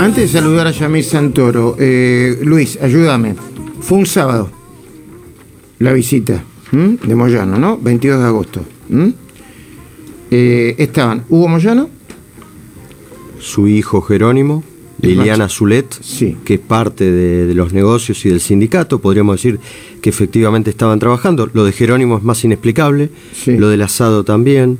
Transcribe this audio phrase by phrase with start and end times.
[0.00, 3.34] Antes de saludar a Yamil Santoro, eh, Luis, ayúdame.
[3.80, 4.50] Fue un sábado
[5.78, 6.42] la visita
[6.72, 7.76] de Moyano, ¿no?
[7.76, 8.64] 22 de agosto.
[10.30, 11.90] Eh, estaban Hugo Moyano,
[13.40, 14.64] su hijo Jerónimo,
[15.02, 15.86] Liliana Zulet,
[16.44, 19.58] que es parte de, los negocios y del sindicato, podríamos decir
[20.00, 21.48] que efectivamente estaban trabajando.
[21.52, 23.10] Lo de Jerónimo es más inexplicable,
[23.46, 24.78] lo del asado también,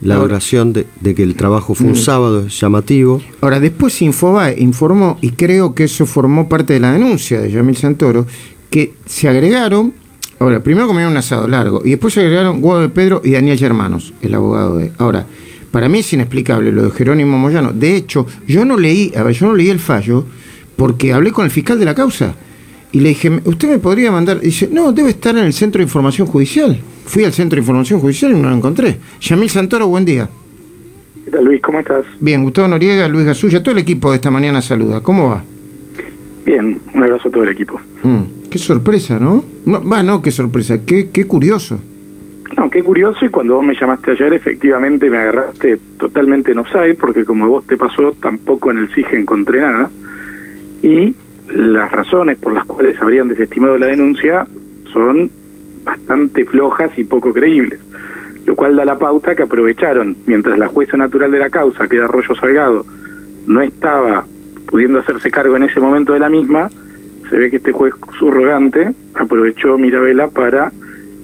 [0.00, 1.96] la oración de, que el trabajo fue un mm.
[1.96, 3.20] sábado es llamativo.
[3.40, 7.76] Ahora, después Infobae informó, y creo que eso formó parte de la denuncia de Yamil
[7.76, 8.26] Santoro,
[8.70, 9.92] que se agregaron,
[10.38, 13.58] ahora, primero comieron un asado largo, y después se agregaron Guado de Pedro y Daniel
[13.58, 14.92] Germanos, el abogado de...
[14.98, 15.26] Ahora,
[15.70, 17.72] para mí es inexplicable lo de Jerónimo Moyano.
[17.72, 20.24] De hecho, yo no leí, a ver, yo no leí el fallo
[20.76, 22.34] porque hablé con el fiscal de la causa
[22.92, 24.40] y le dije, ¿usted me podría mandar?
[24.40, 26.80] dice, no, debe estar en el Centro de Información Judicial.
[27.04, 28.98] Fui al Centro de Información Judicial y no lo encontré.
[29.20, 30.28] Yamil Santoro, buen día.
[31.24, 31.62] ¿Qué tal, Luis?
[31.62, 32.04] ¿Cómo estás?
[32.18, 35.00] Bien, Gustavo Noriega, Luis Gasulla, todo el equipo de esta mañana saluda.
[35.00, 35.44] ¿Cómo va?
[36.44, 37.80] Bien, un abrazo a todo el equipo.
[38.02, 39.44] Mm, qué sorpresa, ¿no?
[39.66, 41.78] Va, no, qué sorpresa, qué, qué curioso.
[42.70, 47.24] Qué curioso, y cuando vos me llamaste ayer, efectivamente me agarraste totalmente en offside, porque
[47.24, 49.90] como vos te pasó, tampoco en el SIGE encontré nada.
[50.80, 51.14] Y
[51.52, 54.46] las razones por las cuales habrían desestimado la denuncia
[54.92, 55.30] son
[55.84, 57.80] bastante flojas y poco creíbles,
[58.46, 61.96] lo cual da la pauta que aprovecharon, mientras la jueza natural de la causa, que
[61.96, 62.86] era Arroyo Salgado,
[63.48, 64.24] no estaba
[64.66, 66.70] pudiendo hacerse cargo en ese momento de la misma,
[67.28, 70.70] se ve que este juez subrogante aprovechó Mirabela para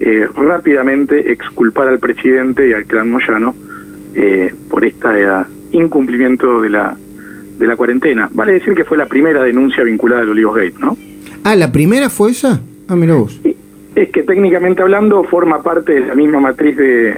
[0.00, 3.54] eh, rápidamente exculpar al presidente y al clan Moyano
[4.14, 5.08] eh, por este
[5.72, 6.96] incumplimiento de la
[7.58, 8.28] de la cuarentena.
[8.32, 10.96] Vale decir que fue la primera denuncia vinculada al Olivos Gate, ¿no?
[11.44, 12.60] Ah, ¿la primera fue esa?
[12.88, 13.40] Ah, mira vos.
[13.94, 17.16] Es que técnicamente hablando forma parte de la misma matriz de,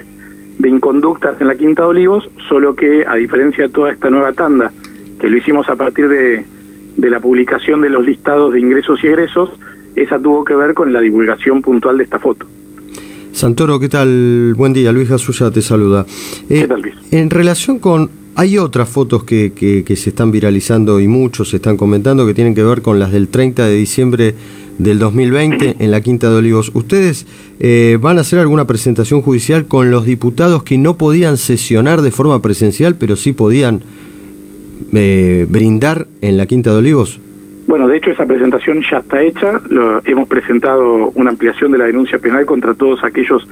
[0.58, 4.32] de inconductas en la Quinta de Olivos, solo que a diferencia de toda esta nueva
[4.32, 4.70] tanda,
[5.18, 6.44] que lo hicimos a partir de,
[6.96, 9.50] de la publicación de los listados de ingresos y egresos,
[9.96, 12.46] esa tuvo que ver con la divulgación puntual de esta foto.
[13.38, 14.54] Santoro, ¿qué tal?
[14.56, 16.04] Buen día, Luis Gasulla te saluda.
[16.48, 16.94] ¿Qué eh, tal, Luis?
[17.12, 18.10] En relación con...
[18.34, 22.56] Hay otras fotos que, que, se están viralizando y muchos se están comentando que tienen
[22.56, 24.34] que ver con las del 30 de diciembre
[24.78, 26.72] del 2020 en la Quinta de Olivos.
[26.74, 27.26] ¿Ustedes
[27.60, 32.10] eh, van a hacer alguna presentación judicial con los diputados que no podían sesionar de
[32.10, 33.82] forma presencial, pero sí podían
[34.92, 37.20] eh, brindar en la Quinta de Olivos?
[37.68, 39.60] Bueno, de hecho esa presentación ya está hecha.
[39.68, 43.46] Lo, hemos presentado una ampliación de la denuncia penal contra todos aquellos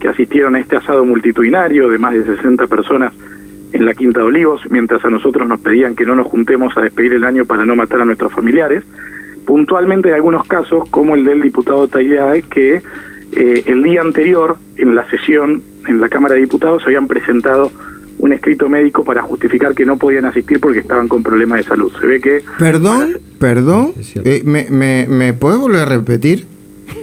[0.00, 3.12] que asistieron a este asado multitudinario de más de 60 personas
[3.72, 6.80] en la Quinta de Olivos, mientras a nosotros nos pedían que no nos juntemos a
[6.80, 8.82] despedir el año para no matar a nuestros familiares.
[9.46, 12.82] Puntualmente hay algunos casos, como el del diputado Tagliade, que
[13.32, 17.70] eh, el día anterior, en la sesión en la Cámara de Diputados, habían presentado
[18.20, 21.90] un escrito médico para justificar que no podían asistir porque estaban con problemas de salud.
[21.98, 22.42] Se ve que...
[22.58, 23.94] Perdón, perdón,
[24.24, 26.46] eh, ¿me, me, ¿me puedes volver a repetir?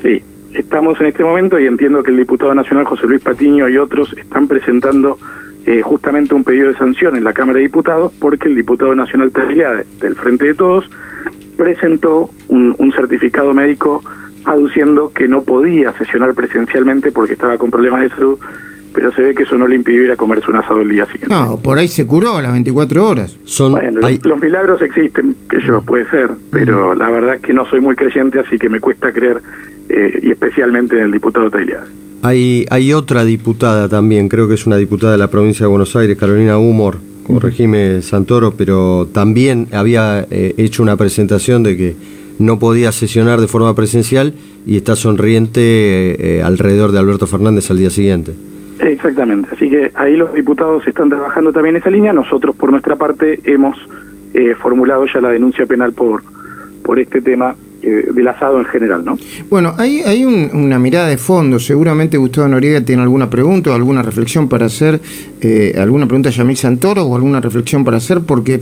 [0.03, 0.21] Sí,
[0.53, 4.13] estamos en este momento y entiendo que el diputado nacional José Luis Patiño y otros
[4.15, 5.17] están presentando
[5.65, 9.31] eh, justamente un pedido de sanción en la Cámara de Diputados porque el diputado nacional
[9.99, 10.87] del Frente de Todos
[11.57, 14.03] presentó un, un certificado médico
[14.45, 18.39] aduciendo que no podía sesionar presencialmente porque estaba con problemas de salud
[18.93, 21.05] pero se ve que eso no le impidió ir a comerse un asado el día
[21.05, 21.33] siguiente.
[21.33, 23.37] No, por ahí se curó a las 24 horas.
[23.45, 27.65] Son, bueno, los milagros existen, que yo puede ser, pero la verdad es que no
[27.69, 29.41] soy muy creyente, así que me cuesta creer,
[29.89, 31.83] eh, y especialmente en el diputado Tailiad.
[32.23, 35.95] Hay, hay otra diputada también, creo que es una diputada de la provincia de Buenos
[35.95, 36.97] Aires, Carolina Humor,
[37.27, 41.95] corregime Santoro, pero también había eh, hecho una presentación de que
[42.39, 44.33] no podía sesionar de forma presencial
[44.65, 45.61] y está sonriente
[46.37, 48.33] eh, alrededor de Alberto Fernández al día siguiente.
[48.79, 53.39] Exactamente, así que ahí los diputados están trabajando también esa línea, nosotros por nuestra parte
[53.43, 53.77] hemos
[54.33, 56.21] eh, formulado ya la denuncia penal por,
[56.83, 59.17] por este tema eh, del asado en general, ¿no?
[59.49, 64.03] Bueno, hay, hay una mirada de fondo, seguramente Gustavo Noriega tiene alguna pregunta o alguna
[64.03, 64.99] reflexión para hacer,
[65.41, 68.61] eh, alguna pregunta a Yamil Santoro o alguna reflexión para hacer, porque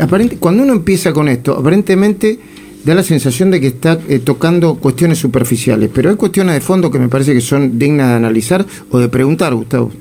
[0.00, 2.38] aparente, cuando uno empieza con esto, aparentemente
[2.84, 6.90] da la sensación de que está eh, tocando cuestiones superficiales, pero hay cuestiones de fondo
[6.90, 9.92] que me parece que son dignas de analizar o de preguntar, Gustavo.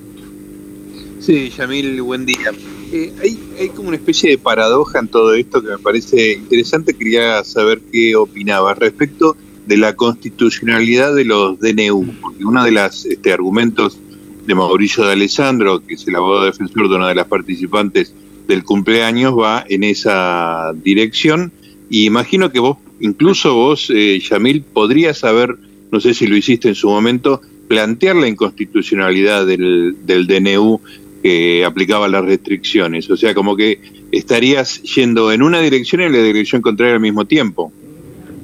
[1.20, 2.52] Sí, Yamil, buen día.
[2.92, 3.14] Eh,
[3.60, 6.96] hay, como una especie de paradoja en todo esto que me parece interesante.
[6.96, 13.06] Quería saber qué opinabas respecto de la constitucionalidad de los DNU, porque uno de los
[13.06, 14.00] este, argumentos
[14.48, 18.14] de Mauricio de Alessandro, que es el abogado defensor de una de las participantes
[18.48, 21.54] del cumpleaños, va en esa dirección
[21.92, 25.58] y imagino que vos, incluso vos, eh, Yamil, podrías haber,
[25.92, 30.80] no sé si lo hiciste en su momento, plantear la inconstitucionalidad del, del DNU
[31.22, 33.12] que aplicaba las restricciones.
[33.12, 33.80] O sea, como que
[34.14, 37.74] estarías yendo en una dirección y en la dirección contraria al mismo tiempo.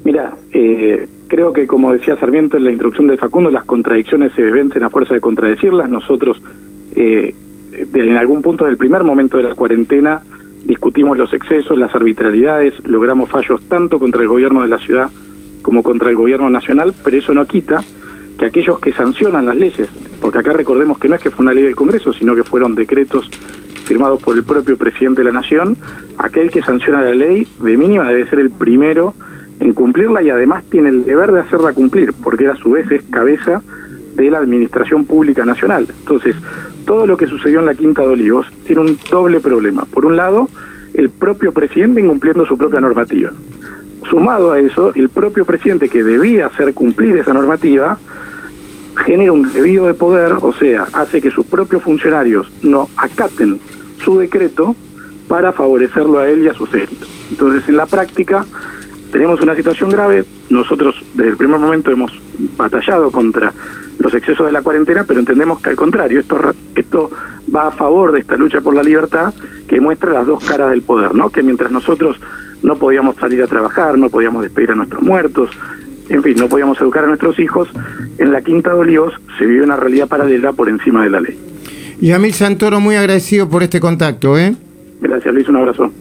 [0.04, 4.42] Mira, eh, creo que como decía Sarmiento en la introducción de Facundo, las contradicciones se
[4.42, 5.88] vencen a fuerza de contradecirlas.
[5.88, 6.36] Nosotros,
[6.94, 7.34] eh,
[7.72, 10.22] en algún punto del primer momento de la cuarentena,
[10.68, 15.10] discutimos los excesos, las arbitrariedades, logramos fallos tanto contra el gobierno de la ciudad
[15.62, 17.82] como contra el gobierno nacional, pero eso no quita
[18.38, 19.88] que aquellos que sancionan las leyes,
[20.20, 22.74] porque acá recordemos que no es que fue una ley del Congreso, sino que fueron
[22.74, 23.30] decretos
[23.86, 25.74] firmados por el propio presidente de la Nación,
[26.18, 29.14] aquel que sanciona la ley de mínima debe ser el primero
[29.60, 33.02] en cumplirla y además tiene el deber de hacerla cumplir, porque a su vez es
[33.04, 33.62] cabeza
[34.14, 35.86] de la Administración Pública Nacional.
[36.00, 36.36] Entonces,
[36.88, 39.84] todo lo que sucedió en la Quinta de Olivos tiene un doble problema.
[39.84, 40.48] Por un lado,
[40.94, 43.30] el propio presidente incumpliendo su propia normativa.
[44.08, 47.98] Sumado a eso, el propio presidente que debía hacer cumplir esa normativa,
[49.04, 53.60] genera un debido de poder, o sea, hace que sus propios funcionarios no acaten
[54.02, 54.74] su decreto
[55.28, 57.06] para favorecerlo a él y a sus élitos.
[57.30, 58.46] Entonces, en la práctica,
[59.12, 60.24] tenemos una situación grave.
[60.48, 62.18] Nosotros, desde el primer momento, hemos
[62.56, 63.52] batallado contra
[63.98, 66.38] los excesos de la cuarentena, pero entendemos que al contrario, esto,
[66.74, 67.10] esto
[67.54, 69.34] va a favor de esta lucha por la libertad
[69.66, 71.30] que muestra las dos caras del poder, ¿no?
[71.30, 72.16] Que mientras nosotros
[72.62, 75.50] no podíamos salir a trabajar, no podíamos despedir a nuestros muertos,
[76.08, 77.68] en fin, no podíamos educar a nuestros hijos,
[78.18, 81.38] en la Quinta de Olivos se vive una realidad paralela por encima de la ley.
[82.00, 84.54] Yamil Santoro, muy agradecido por este contacto, ¿eh?
[85.00, 85.92] Gracias, Luis, un abrazo.